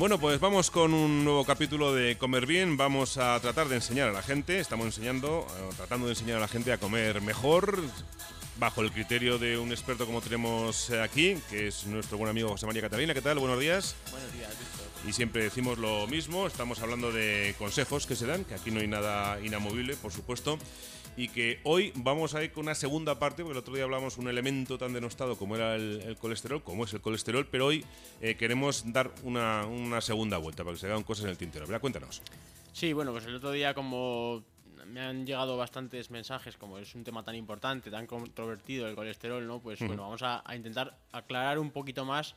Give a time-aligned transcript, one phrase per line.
[0.00, 2.78] Bueno, pues vamos con un nuevo capítulo de Comer Bien.
[2.78, 6.40] Vamos a tratar de enseñar a la gente, estamos enseñando, eh, tratando de enseñar a
[6.40, 7.78] la gente a comer mejor,
[8.58, 12.48] bajo el criterio de un experto como tenemos eh, aquí, que es nuestro buen amigo
[12.48, 13.12] José María Catalina.
[13.12, 13.40] ¿Qué tal?
[13.40, 13.94] Buenos días.
[14.10, 14.48] Buenos días.
[15.06, 18.80] Y siempre decimos lo mismo, estamos hablando de consejos que se dan, que aquí no
[18.80, 20.58] hay nada inamovible, por supuesto,
[21.16, 24.18] y que hoy vamos a ir con una segunda parte, porque el otro día hablamos
[24.18, 27.84] un elemento tan denostado como era el, colesterol, como es el colesterol, pero hoy
[28.20, 31.66] eh, queremos dar una, una, segunda vuelta para que se hagan cosas en el tintero.
[31.66, 31.80] ¿Verdad?
[31.80, 32.22] Cuéntanos.
[32.72, 34.44] Sí, bueno, pues el otro día como
[34.86, 39.46] me han llegado bastantes mensajes, como es un tema tan importante, tan controvertido el colesterol,
[39.46, 39.60] ¿no?
[39.60, 42.34] Pues bueno, vamos a, a intentar aclarar un poquito más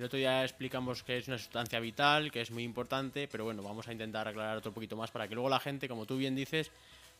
[0.00, 3.62] el otro día explicamos que es una sustancia vital, que es muy importante, pero bueno,
[3.62, 6.34] vamos a intentar aclarar otro poquito más para que luego la gente, como tú bien
[6.34, 6.70] dices,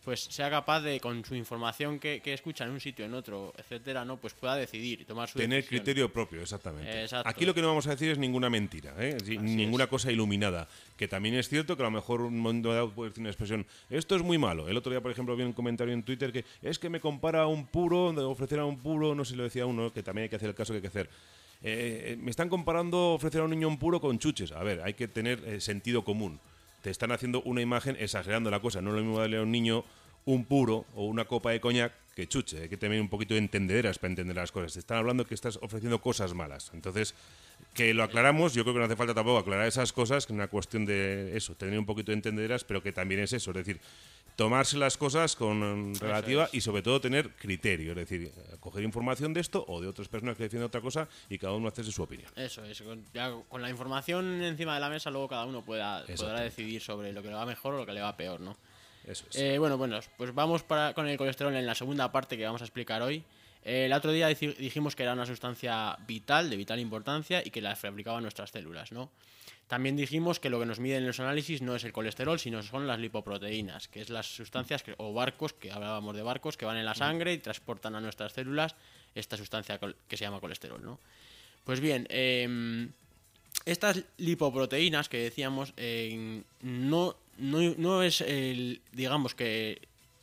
[0.02, 4.06] pues sea capaz de, con su información que, escucha en un sitio, en otro, etcétera,
[4.06, 4.16] ¿no?
[4.16, 7.06] Pues pueda decidir y tomar su Tener criterio propio, exactamente.
[7.26, 9.18] Aquí lo que no vamos a decir es ninguna mentira, ¿eh?
[9.38, 10.66] ninguna cosa iluminada.
[10.96, 13.66] Que también es cierto que a lo mejor un momento dado puede decir una expresión,
[13.90, 14.70] esto es muy malo.
[14.70, 17.46] El otro día, por ejemplo, vi un comentario en Twitter que es que me compara
[17.46, 20.22] un puro, de ofrecer a un puro, no sé si lo decía uno, que también
[20.22, 21.10] hay que hacer el caso que hay que hacer.
[21.62, 24.52] Eh, me están comparando ofrecer a un niño un puro con chuches.
[24.52, 26.40] A ver, hay que tener eh, sentido común.
[26.82, 28.80] Te están haciendo una imagen exagerando la cosa.
[28.80, 29.84] No es lo mismo darle a un niño
[30.24, 32.62] un puro o una copa de coñac que chuche.
[32.62, 34.72] Hay que tener un poquito de entendederas para entender las cosas.
[34.72, 36.70] Te están hablando que estás ofreciendo cosas malas.
[36.74, 37.14] Entonces,
[37.74, 40.34] que lo aclaramos, yo creo que no hace falta tampoco aclarar esas cosas, que es
[40.34, 43.50] una cuestión de eso, tener un poquito de entendederas, pero que también es eso.
[43.50, 43.80] Es decir,
[44.36, 49.40] tomarse las cosas con relativa y sobre todo tener criterio, es decir, coger información de
[49.40, 52.30] esto o de otras personas que defienden otra cosa y cada uno hace su opinión.
[52.36, 53.04] Eso es, con,
[53.48, 57.22] con la información encima de la mesa luego cada uno pueda, podrá decidir sobre lo
[57.22, 58.56] que le va mejor o lo que le va peor, ¿no?
[59.06, 59.36] Eso es.
[59.36, 62.60] Eh, bueno, bueno, pues vamos para, con el colesterol en la segunda parte que vamos
[62.60, 63.24] a explicar hoy.
[63.64, 67.60] Eh, el otro día dijimos que era una sustancia vital, de vital importancia y que
[67.60, 69.10] la fabricaban nuestras células, ¿no?
[69.70, 72.60] También dijimos que lo que nos mide en los análisis no es el colesterol, sino
[72.60, 76.76] son las lipoproteínas, que es las sustancias o barcos, que hablábamos de barcos, que van
[76.76, 78.74] en la sangre y transportan a nuestras células
[79.14, 80.82] esta sustancia que se llama colesterol.
[80.82, 80.98] ¿no?
[81.62, 82.88] Pues bien, em,
[83.64, 89.82] estas lipoproteínas que decíamos eh, no, no, es el, digamos que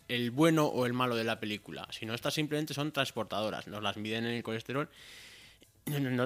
[0.09, 3.95] el bueno o el malo de la película, sino estas simplemente son transportadoras, nos las
[3.95, 4.89] miden en el colesterol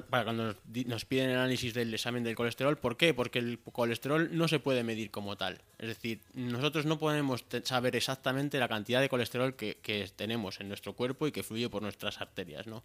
[0.09, 0.55] para cuando
[0.85, 2.77] nos, piden el análisis del examen del colesterol.
[2.77, 3.13] ¿Por qué?
[3.13, 5.61] Porque el colesterol no se puede medir como tal.
[5.79, 10.93] Es decir, nosotros no podemos saber exactamente la cantidad de colesterol que tenemos en nuestro
[10.93, 12.83] cuerpo y que fluye por nuestras arterias, ¿no?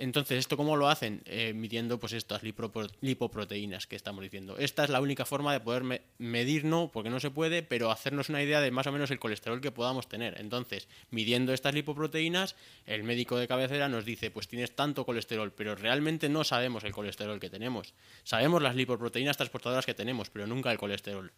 [0.00, 1.22] Entonces, ¿esto cómo lo hacen?
[1.26, 4.56] Eh, midiendo pues estas lipoproteínas que estamos diciendo.
[4.56, 8.28] Esta es la única forma de poder medir, no, porque no se puede, pero hacernos
[8.28, 10.40] una idea de más o menos el colesterol que podamos tener.
[10.40, 12.54] Entonces, midiendo estas lipoproteínas,
[12.86, 16.92] el médico de cabecera nos dice, pues tienes tanto colesterol, pero realmente no sabemos el
[16.92, 17.92] colesterol que tenemos.
[18.22, 21.32] Sabemos las lipoproteínas transportadoras que tenemos, pero nunca el colesterol.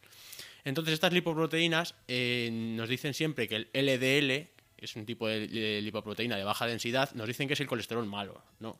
[0.65, 6.37] Entonces, estas lipoproteínas eh, nos dicen siempre que el LDL, es un tipo de, lipoproteína
[6.37, 8.43] de baja densidad, nos dicen que es el colesterol malo.
[8.59, 8.77] No.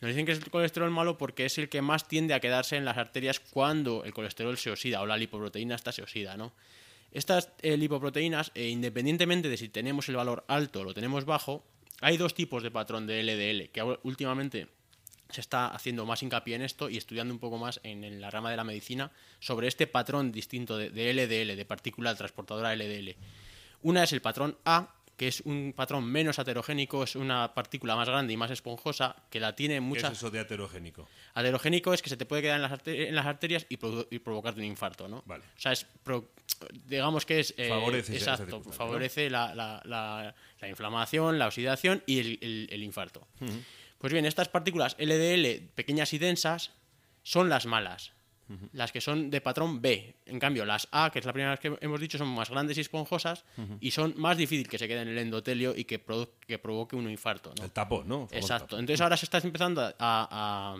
[0.00, 2.76] Nos dicen que es el colesterol malo porque es el que más tiende a quedarse
[2.76, 6.36] en las arterias cuando el colesterol se oxida o la lipoproteína esta se oxida.
[6.36, 6.52] ¿no?
[7.12, 11.64] Estas eh, lipoproteínas, eh, independientemente de si tenemos el valor alto o lo tenemos bajo,
[12.00, 14.68] hay dos tipos de patrón de LDL que últimamente
[15.30, 18.50] se está haciendo más hincapié en esto y estudiando un poco más en, la rama
[18.50, 23.16] de la medicina sobre este patrón distinto de, de LDL, de partícula transportadora LDL.
[23.82, 28.08] Una es el patrón A, que es un patrón menos heterogénico, es una partícula más
[28.08, 30.10] grande y más esponjosa, que la tiene muchas...
[30.10, 31.08] ¿Qué es eso de heterogénico?
[31.34, 33.78] Heterogénico es que se te puede quedar en las, arterias y,
[34.18, 35.22] provocarte un infarto, ¿no?
[35.26, 35.44] Vale.
[35.56, 35.86] O sea, es
[36.86, 37.54] digamos que es...
[37.56, 40.34] Eh, favorece exacto, favorece la,
[40.68, 43.26] inflamación, la oxidación y el, infarto.
[43.98, 46.72] Pues bien, estas partículas LDL pequeñas y densas
[47.22, 48.15] son las malas
[48.72, 50.16] las que son de patrón B.
[50.26, 52.80] En cambio, las A, que es la primera que hemos dicho, son más grandes y
[52.80, 53.44] esponjosas
[53.80, 56.02] y son más difíciles que se queden en el endotelio y que,
[56.46, 57.52] que provoque un infarto.
[57.62, 58.28] El tapón, ¿no?
[58.30, 58.78] Exacto.
[58.78, 60.76] Entonces ahora se está empezando a,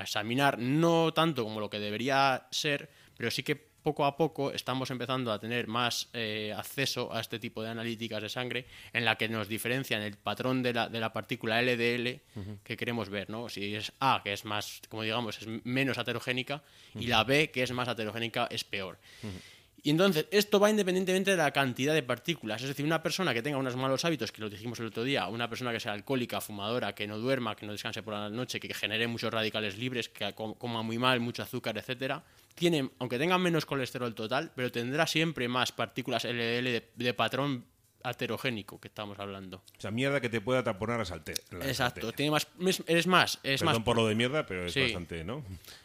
[0.00, 4.90] examinar no tanto como lo que debería ser, pero sí que poco a poco estamos
[4.90, 9.16] empezando a tener más eh, acceso a este tipo de analíticas de sangre en la
[9.16, 12.20] que nos diferencian el patrón de la, de la partícula LDL
[12.62, 13.48] que queremos ver, ¿no?
[13.48, 16.62] Si es A, que es más, como digamos, es menos heterogénica,
[16.94, 18.98] y la B, que es más heterogénica, es peor.
[19.82, 22.60] Y entonces, esto va independientemente de la cantidad de partículas.
[22.62, 25.28] Es decir, una persona que tenga unos malos hábitos, que lo dijimos el otro día,
[25.28, 28.58] una persona que sea alcohólica, fumadora, que no duerma, que no descanse por la noche,
[28.58, 32.24] que genere muchos radicales libres, que coma muy mal, mucho azúcar, etcétera,
[32.58, 37.64] tiene, aunque tenga menos colesterol total, pero tendrá siempre más partículas LDL de, patrón
[38.02, 39.58] aterogénico que estamos hablando.
[39.76, 41.34] O sea, mierda que te pueda taponar a salte.
[41.62, 42.46] Exacto, tiene más,
[42.86, 45.44] es, más, es Perdón por lo de mierda, pero es bastante, ¿no?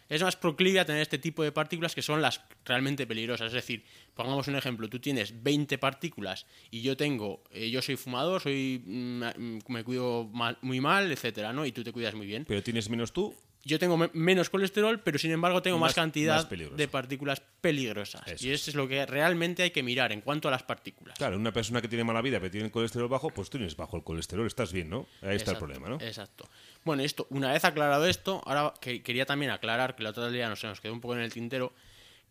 [0.10, 3.48] Es más proclive a tener este tipo de partículas que son las realmente peligrosas.
[3.48, 3.84] Es decir,
[4.14, 8.84] pongamos un ejemplo, tú tienes 20 partículas y yo tengo, eh, yo soy fumador, soy
[8.86, 10.30] mm, me cuido
[10.62, 11.66] muy mal, etcétera, ¿no?
[11.66, 12.46] Y tú te cuidas muy bien.
[12.46, 13.36] Pero tienes menos tú
[13.66, 18.44] yo tengo menos colesterol, pero sin embargo tengo más, cantidad de partículas peligrosas.
[18.44, 21.18] y eso es lo que realmente hay que mirar en cuanto a las partículas.
[21.18, 23.96] Claro, una persona que tiene mala vida pero tiene colesterol bajo, pues tú tienes bajo
[23.96, 25.08] el colesterol, estás bien, ¿no?
[25.22, 25.96] Ahí está el problema, ¿no?
[26.02, 26.50] Exacto.
[26.84, 30.50] Bueno, esto, una vez aclarado esto, ahora que quería también aclarar que la otra día
[30.50, 31.74] no se nos quedó un poco en el tintero,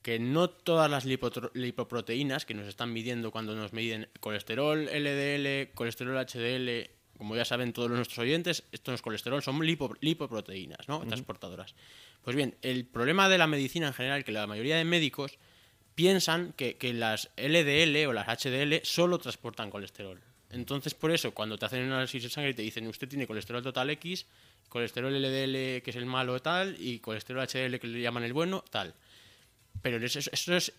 [0.03, 6.17] que no todas las lipoproteínas que nos están midiendo cuando nos miden colesterol LDL, colesterol
[6.27, 11.01] HDL como ya saben todos nuestros oyentes, esto no es colesterol, son lipoproteínas, ¿no?
[11.07, 11.75] Transportadoras.
[12.23, 15.39] Pues bien, el problema de la medicina en general, que la mayoría de médicos
[15.95, 20.21] piensan que, las LDL o las HDL solo transportan colesterol.
[20.51, 23.27] Entonces, por eso, cuando te hacen un análisis de sangre y te dicen, usted tiene
[23.27, 24.27] colesterol total X,
[24.69, 28.65] colesterol LDL, que es el malo tal, y colesterol HDL, que le llaman el bueno,
[28.71, 28.95] tal.
[29.81, 30.21] Pero eso,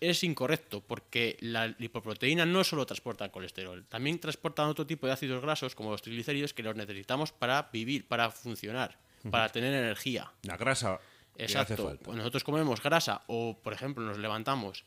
[0.00, 5.42] es, incorrecto, porque la lipoproteína no solo transporta colesterol, también transporta otro tipo de ácidos
[5.42, 8.96] grasos, como los triglicéridos, que los necesitamos para vivir, para funcionar,
[9.30, 10.30] para tener energía.
[10.42, 11.00] La grasa.
[11.36, 11.88] Exacto.
[11.88, 14.84] Hace Cuando nosotros comemos grasa o, por ejemplo, nos levantamos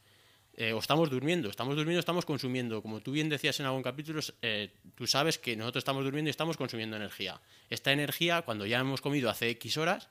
[0.60, 2.82] eh, o estamos durmiendo, estamos durmiendo, estamos consumiendo.
[2.82, 6.32] Como tú bien decías en algún capítulo, eh, tú sabes que nosotros estamos durmiendo y
[6.32, 7.40] estamos consumiendo energía.
[7.70, 10.10] Esta energía, cuando ya hemos comido hace X horas,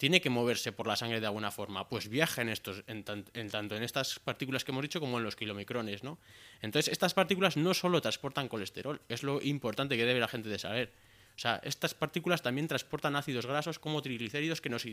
[0.00, 3.76] tiene que moverse por la sangre de alguna forma, pues viaja en, estos, en, tanto
[3.76, 6.18] en estas partículas que hemos dicho como en los kilomicrones, ¿no?
[6.62, 10.58] Entonces, estas partículas no solo transportan colesterol, es lo importante que debe la gente de
[10.58, 10.90] saber.
[11.36, 14.86] O sea, estas partículas también transportan ácidos grasos como triglicéridos que nos,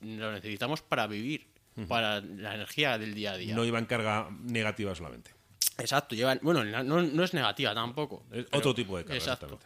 [0.00, 1.48] necesitamos para vivir,
[1.88, 3.56] para la energía del día a día.
[3.56, 5.32] No iban carga negativa solamente.
[5.78, 8.24] Exacto, llevan, bueno, no, es negativa tampoco.
[8.30, 9.16] Es otro tipo de carga.
[9.16, 9.58] Exacto.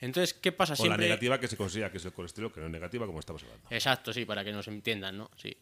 [0.00, 0.96] Entonces, ¿qué pasa siempre?
[0.96, 3.20] O la negativa que se considera que es el colesterol, que no es negativa, como
[3.20, 3.66] estamos hablando.
[3.70, 5.30] Exacto, sí, para que nos entiendan, ¿no?
[5.36, 5.56] Sí.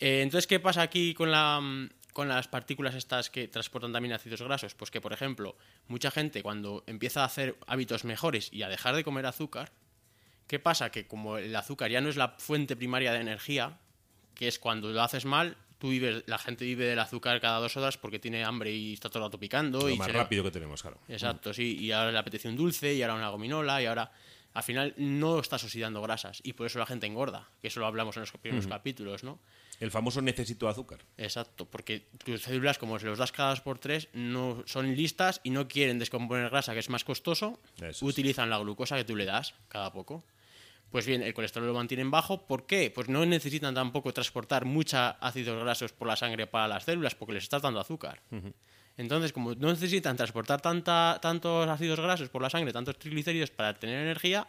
[0.00, 1.60] Eh, entonces, ¿qué pasa aquí con, la,
[2.12, 4.74] con las partículas estas que transportan también ácidos grasos?
[4.74, 5.56] Pues que, por ejemplo,
[5.86, 9.70] mucha gente cuando empieza a hacer hábitos mejores y a dejar de comer azúcar,
[10.48, 10.90] ¿qué pasa?
[10.90, 13.78] Que como el azúcar ya no es la fuente primaria de energía,
[14.34, 17.76] que es cuando lo haces mal, tú vives, la gente vive del azúcar cada dos
[17.76, 19.80] horas porque tiene hambre y está todo el rato picando.
[19.80, 20.98] Lo y más rápido que tenemos, claro.
[21.08, 21.76] Exacto, sí.
[21.80, 24.12] Y ahora le apetece un dulce, y ahora una gominola, y ahora
[24.52, 27.86] al final no estás oxidando grasas y por eso la gente engorda, que eso lo
[27.86, 29.38] hablamos en los primeros capítulos, ¿no?
[29.78, 31.00] El famoso necesito azúcar.
[31.16, 35.40] Exacto, porque tus células, como se los das cada dos por tres, no son listas
[35.44, 37.60] y no quieren descomponer grasa, que es más costoso,
[38.02, 40.24] utilizan la glucosa que tú le das cada poco.
[40.90, 42.46] Pues bien, el colesterol lo mantienen bajo.
[42.46, 42.90] ¿Por qué?
[42.92, 47.34] Pues no necesitan tampoco transportar muchos ácidos grasos por la sangre para las células porque
[47.34, 48.20] les estás dando azúcar.
[48.96, 53.78] Entonces, como no necesitan transportar tanta, tantos ácidos grasos por la sangre, tantos triglicéridos para
[53.78, 54.46] tener energía,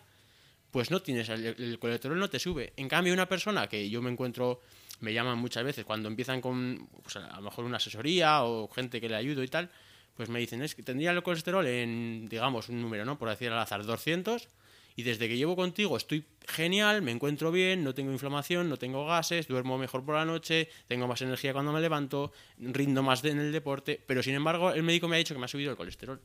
[0.71, 2.73] pues no tienes, el, colesterol no te sube.
[2.75, 4.61] En cambio, una persona que yo me encuentro,
[4.99, 8.99] me llaman muchas veces cuando empiezan con pues a lo mejor una asesoría o gente
[8.99, 9.69] que le ayudo y tal,
[10.15, 13.19] pues me dicen, es que tendría el colesterol en, digamos, un número, ¿no?
[13.19, 14.47] Por decir al azar, 200
[14.95, 19.05] y desde que llevo contigo estoy genial, me encuentro bien, no tengo inflamación, no tengo
[19.05, 23.39] gases, duermo mejor por la noche, tengo más energía cuando me levanto, rindo más en
[23.39, 25.77] el deporte, pero sin embargo el médico me ha dicho que me ha subido el
[25.77, 26.21] colesterol.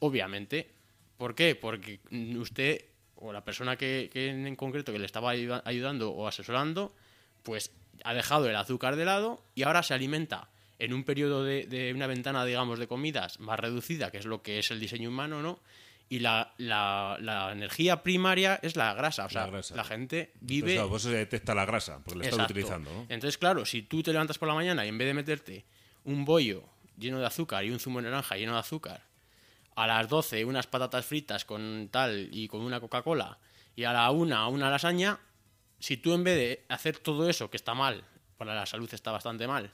[0.00, 0.70] Obviamente.
[1.16, 1.54] ¿Por qué?
[1.54, 2.00] Porque
[2.36, 2.86] usted
[3.16, 6.94] o la persona que, en concreto que le estaba ayudando o asesorando,
[7.42, 7.72] pues
[8.04, 11.92] ha dejado el azúcar de lado y ahora se alimenta en un periodo de, de,
[11.94, 15.40] una ventana, digamos, de comidas más reducida, que es lo que es el diseño humano,
[15.40, 15.60] ¿no?
[16.08, 19.26] Y la, la, energía primaria es la grasa.
[19.26, 20.74] O sea, la, gente vive.
[20.74, 22.90] Entonces, claro, se detecta la grasa, porque la está utilizando.
[23.08, 25.64] Entonces, claro, si tú te levantas por la mañana y en vez de meterte
[26.04, 26.64] un bollo
[26.98, 29.02] lleno de azúcar y un zumo de naranja lleno de azúcar,
[29.74, 33.38] a las 12 unas patatas fritas con tal y con una Coca-Cola,
[33.74, 35.18] y a la una una lasaña,
[35.78, 38.04] si tú en vez de hacer todo eso, que está mal,
[38.36, 39.72] para la salud está bastante mal,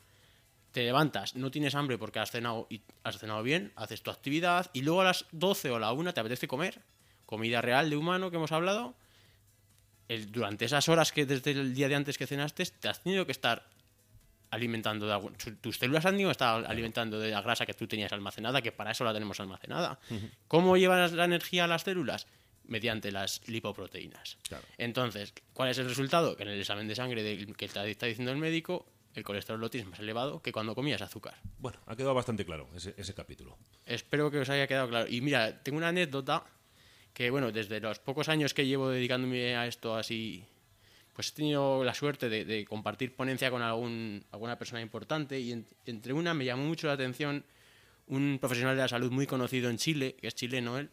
[0.72, 4.70] te levantas, no tienes hambre porque has cenado y has cenado bien, haces tu actividad
[4.72, 6.80] y luego a las 12 o a la 1 te apetece comer,
[7.26, 8.94] comida real de humano que hemos hablado,
[10.28, 13.32] durante esas horas que desde el día de antes que cenaste te has tenido que
[13.32, 13.68] estar
[14.50, 18.12] alimentando de tus células han tenido que estar alimentando de la grasa que tú tenías
[18.12, 20.00] almacenada, que para eso la tenemos almacenada.
[20.48, 22.26] ¿Cómo llevas la energía a las células?
[22.64, 24.38] Mediante las lipoproteínas.
[24.78, 26.36] Entonces, ¿cuál es el resultado?
[26.36, 29.70] Que en el examen de sangre que te está diciendo el médico, el colesterol lo
[29.70, 31.34] tienes más elevado que cuando comías azúcar.
[31.58, 33.56] Bueno, ha quedado bastante claro ese, capítulo.
[33.86, 35.08] Espero que os haya quedado claro.
[35.08, 36.44] Y mira, tengo una anécdota
[37.12, 40.44] que, bueno, desde los pocos años que llevo dedicándome a esto así,
[41.14, 46.12] pues he tenido la suerte de, compartir ponencia con algún, alguna persona importante y entre
[46.12, 47.44] una me llamó mucho la atención
[48.06, 50.90] un profesional de la salud muy conocido en Chile, que es chileno él,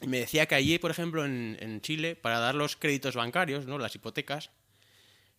[0.00, 3.66] y me decía que allí, por ejemplo, en, en Chile, para dar los créditos bancarios,
[3.66, 3.78] ¿no?
[3.78, 4.50] las hipotecas,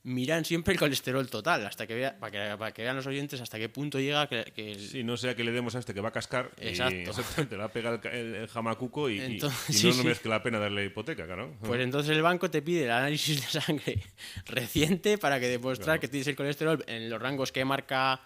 [0.03, 3.39] miran siempre el colesterol total, hasta que vea, para, que, para que vean los oyentes
[3.39, 6.01] hasta qué punto llega que, que Sí, no sea que le demos a este que
[6.01, 7.11] va a cascar Exacto.
[7.41, 10.03] y te va a pegar el, el jamacuco y, entonces, y, y no, sí, no
[10.03, 11.57] merezca la pena darle hipoteca, ¿no?
[11.61, 14.03] Pues entonces el banco te pide el análisis de sangre
[14.45, 16.01] reciente para que demostrar claro.
[16.01, 18.21] que tienes el colesterol en los rangos que marca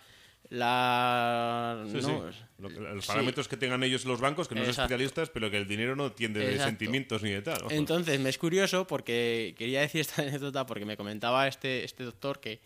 [0.49, 2.39] la sí, no, sí.
[2.59, 3.49] Lo que, los parámetros sí.
[3.49, 6.39] que tengan ellos los bancos que no son especialistas pero que el dinero no tiende
[6.39, 6.59] Exacto.
[6.59, 7.71] de sentimientos ni de tal ¿no?
[7.71, 12.39] entonces me es curioso porque quería decir esta anécdota porque me comentaba este, este doctor
[12.39, 12.61] que,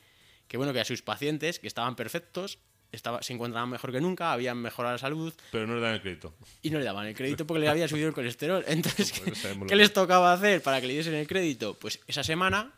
[0.47, 2.59] que bueno que a sus pacientes que estaban perfectos
[2.91, 5.33] estaba, se encontraban mejor que nunca, habían mejorado la salud.
[5.51, 6.33] Pero no le daban el crédito.
[6.61, 8.63] Y no le daban el crédito porque le había subido el colesterol.
[8.67, 9.31] Entonces, ¿qué,
[9.67, 11.75] ¿qué les tocaba hacer para que le diesen el crédito?
[11.75, 12.73] Pues esa semana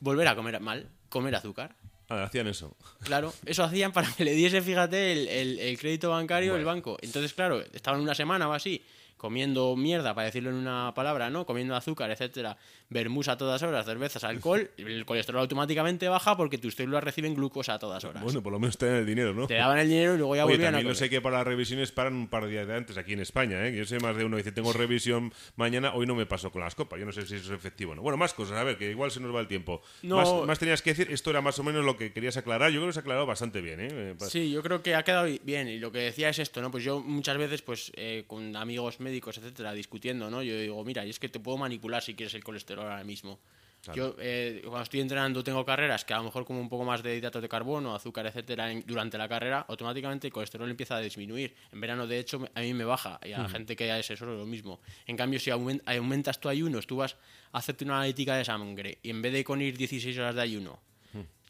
[0.00, 1.76] volver a comer mal, comer azúcar.
[2.12, 2.76] Ah, hacían eso.
[3.04, 6.60] Claro, eso hacían para que le diese, fíjate, el, el, el crédito bancario bueno.
[6.60, 6.98] el banco.
[7.00, 8.82] Entonces, claro, estaban una semana o así
[9.22, 11.46] comiendo mierda, para decirlo en una palabra, ¿no?
[11.46, 12.56] Comiendo azúcar, etcétera,
[12.90, 17.74] vermús a todas horas, cervezas, alcohol, el colesterol automáticamente baja porque tus células reciben glucosa
[17.74, 18.20] a todas horas.
[18.24, 19.46] Bueno, por lo menos te dan el dinero, ¿no?
[19.46, 21.36] Te daban el dinero y luego ya Oye, volvían también a lo sé que para
[21.36, 23.76] las revisiones paran un par de días de antes aquí en España, ¿eh?
[23.76, 26.60] Yo sé más de uno que dice, tengo revisión mañana, hoy no me paso con
[26.60, 26.98] las copas.
[26.98, 28.02] Yo no sé si eso es efectivo o no.
[28.02, 29.82] Bueno, más cosas, a ver, que igual se nos va el tiempo.
[30.02, 32.72] No, más, más, tenías que decir, esto era más o menos lo que querías aclarar.
[32.72, 34.16] Yo creo que se ha aclarado bastante bien, ¿eh?
[34.28, 35.68] Sí, yo creo que ha quedado bien.
[35.68, 36.72] Y lo que decía es esto, ¿no?
[36.72, 40.42] Pues yo muchas veces, pues, eh, con amigos médicos, etcétera, discutiendo, ¿no?
[40.42, 43.38] Yo digo, mira, y es que te puedo manipular si quieres el colesterol ahora mismo.
[43.82, 43.96] Claro.
[43.96, 47.02] Yo, eh, cuando estoy entrenando, tengo carreras que a lo mejor como un poco más
[47.02, 51.00] de hidratos de carbono, azúcar, etcétera, en, durante la carrera, automáticamente el colesterol empieza a
[51.00, 51.52] disminuir.
[51.72, 53.50] En verano, de hecho, a mí me baja y a la uh -huh.
[53.50, 54.80] gente que es eso lo mismo.
[55.06, 57.16] En cambio, si aument aumentas tu ayunos, tú vas
[57.50, 60.42] a hacerte una analítica de sangre y en vez de con ir 16 horas de
[60.42, 60.78] ayuno,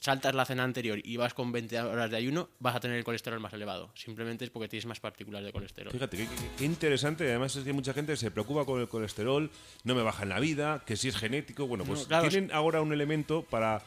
[0.02, 3.04] saltas la cena anterior y vas con 20 horas de ayuno, vas a tener el
[3.04, 3.92] colesterol más elevado.
[3.94, 5.92] Simplemente es porque tienes más partículas de colesterol.
[5.92, 6.28] Fíjate,
[6.58, 7.28] qué, interesante.
[7.28, 9.48] Además es que mucha gente se preocupa con el colesterol,
[9.84, 11.68] no me baja en la vida, que si es genético.
[11.68, 13.80] Bueno, pues no, claro, tienen ahora un elemento para,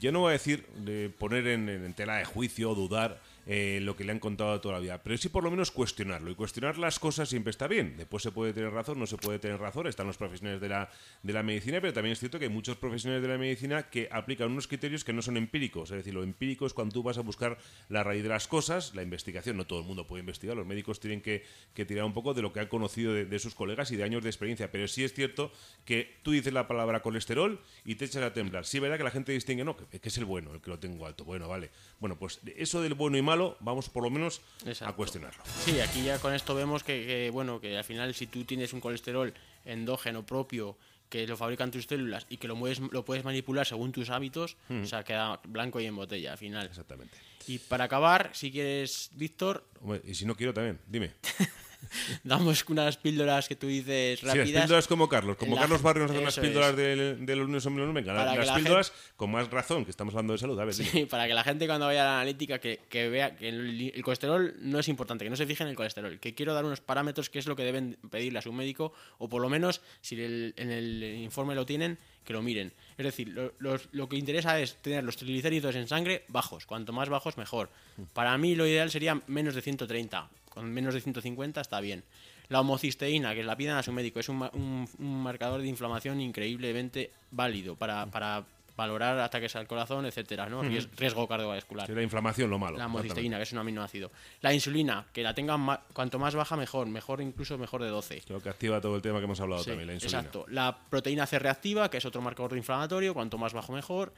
[0.00, 3.80] yo no voy a decir de poner en, en tela de juicio o dudar eh,
[3.80, 6.30] lo que le han contado toda la vida, pero sí por lo menos cuestionarlo.
[6.30, 7.96] Y cuestionar las cosas siempre está bien.
[7.96, 9.86] Después se puede tener razón, no se puede tener razón.
[9.86, 10.90] Están los profesionales de la,
[11.22, 14.06] de la medicina, pero también es cierto que hay muchos profesionales de la medicina que
[14.12, 15.90] aplican unos criterios que no son empíricos.
[15.90, 17.56] Es decir, lo empírico es cuando tú vas a buscar
[17.88, 19.56] la raíz de las cosas, la investigación.
[19.56, 22.42] No todo el mundo puede investigar, los médicos tienen que, que tirar un poco de
[22.42, 24.70] lo que han conocido de, sus colegas y de años de experiencia.
[24.70, 25.52] Pero sí es cierto
[25.86, 28.66] que tú dices la palabra colesterol y te echas a temblar.
[28.66, 30.68] Sí es verdad que la gente distingue, no, que, que es el bueno, el que
[30.68, 31.24] lo tengo alto.
[31.24, 31.70] Bueno, vale.
[31.98, 34.92] Bueno, pues eso del bueno y malo, vamos por lo menos Exacto.
[34.92, 35.42] a cuestionarlo.
[35.64, 38.72] Sí, aquí ya con esto vemos que, que, bueno, que al final si tú tienes
[38.72, 39.32] un colesterol
[39.64, 40.76] endógeno propio
[41.08, 44.56] que lo fabrican tus células y que lo, mueves, lo puedes manipular según tus hábitos,
[44.68, 44.82] mm.
[44.82, 46.66] o sea, queda blanco y en botella al final.
[46.66, 47.16] Exactamente.
[47.46, 49.64] Y para acabar, si quieres, Víctor...
[50.04, 51.12] Y si no quiero también, dime.
[52.24, 54.46] damos unas píldoras que tú dices rápidas.
[54.46, 55.36] Sí, las píldoras como Carlos.
[55.36, 55.62] Como la...
[55.62, 59.12] Carlos Barrio nos hace unas píldoras del, del lunes o venga, para las, píldoras gente...
[59.16, 60.58] con más razón, que estamos hablando de salud.
[60.58, 63.36] A ver, sí, para que la gente cuando vaya a la analítica que, que vea
[63.36, 66.34] que el, el, colesterol no es importante, que no se fije en el colesterol, que
[66.34, 69.42] quiero dar unos parámetros que es lo que deben pedirle a su médico, o por
[69.42, 72.72] lo menos, si el, en el informe lo tienen, que lo miren.
[72.98, 76.66] Es decir, lo, lo, lo, que interesa es tener los triglicéridos en sangre bajos.
[76.66, 77.70] Cuanto más bajos, mejor.
[78.12, 80.28] Para mí lo ideal sería menos de 130.
[80.48, 82.04] Con menos de 150 está bien.
[82.48, 86.20] La homocisteína, que la piden a su médico, es un, un, un marcador de inflamación
[86.20, 88.44] increíblemente válido para, para
[88.78, 90.62] valorar ataques al corazón, etcétera, ¿no?
[90.62, 91.88] Riesgo, riesgo cardiovascular.
[91.88, 92.78] Sí, la inflamación, lo malo.
[92.78, 94.12] La homocisteína, que es un aminoácido.
[94.40, 96.86] La insulina, que la tengan más, cuanto más baja, mejor.
[96.86, 98.22] Mejor, incluso mejor de 12.
[98.24, 100.20] Creo que activa todo el tema que hemos hablado sí, también, la insulina.
[100.20, 100.46] Exacto.
[100.48, 104.14] La proteína C reactiva, que es otro marcador inflamatorio, cuanto más bajo, mejor.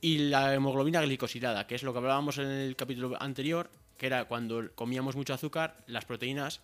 [0.00, 4.24] Y la hemoglobina glicosilada, que es lo que hablábamos en el capítulo anterior, que era
[4.24, 6.60] cuando comíamos mucho azúcar, las proteínas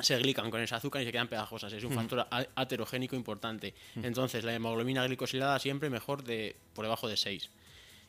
[0.00, 1.72] se glican con ese azúcar y se quedan pegajosas.
[1.72, 3.74] Es un factor aterogénico importante.
[4.02, 7.50] Entonces, la hemoglobina glicosilada siempre mejor de por debajo de 6.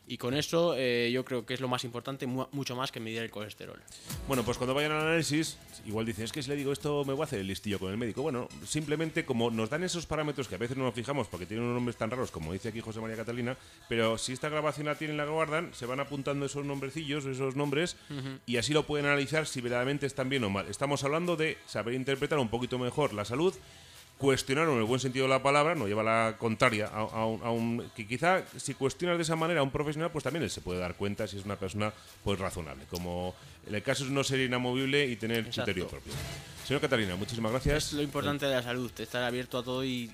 [0.08, 3.00] Y con eso eh, yo creo que es lo más importante, mu mucho más que
[3.00, 3.80] medir el colesterol.
[4.28, 7.12] Bueno, pues cuando vayan al análisis, igual dicen, es que si le digo esto me
[7.12, 8.22] voy a hacer el listillo con el médico.
[8.22, 11.64] Bueno, simplemente como nos dan esos parámetros que a veces no nos fijamos porque tienen
[11.64, 13.56] unos nombres tan raros como dice aquí José María Catalina,
[13.88, 17.96] pero si esta grabación la tienen, la guardan, se van apuntando esos nombrecillos, esos nombres,
[18.10, 18.38] uh -huh.
[18.46, 20.68] y así lo pueden analizar si verdaderamente están bien o mal.
[20.68, 23.54] Estamos hablando de saber interpretar un poquito mejor la salud
[24.18, 27.42] cuestionar en el buen sentido de la palabra, no lleva la contraria a, a, un,
[27.42, 30.50] a, un, que quizá si cuestionas de esa manera a un profesional, pues también él
[30.50, 31.92] se puede dar cuenta si es una persona
[32.24, 33.34] pues razonable, como
[33.66, 35.64] en el caso es no ser inamovible y tener Exacto.
[35.64, 36.12] criterio propio.
[36.66, 37.86] Señor Catalina, muchísimas gracias.
[37.86, 40.10] Es lo importante de la salud, estar abierto a todo y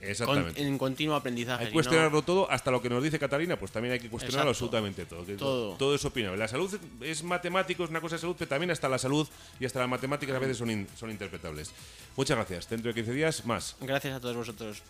[0.57, 1.65] en continuo aprendizaje.
[1.65, 4.51] Hay que cuestionarlo todo, hasta lo que nos dice Catalina, pues también hay que cuestionarlo
[4.51, 5.25] absolutamente todo.
[5.39, 5.77] todo.
[5.77, 5.95] todo.
[5.95, 6.37] es opinable.
[6.37, 9.27] La salud es matemático, es una cosa de salud, pero también hasta la salud
[9.59, 11.73] y hasta las matemáticas a veces son, son interpretables.
[12.17, 12.69] Muchas gracias.
[12.69, 13.77] Dentro de 15 días, más.
[13.81, 14.83] Gracias a todos vosotros.